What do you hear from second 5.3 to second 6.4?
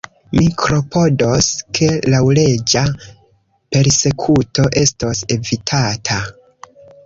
evitata.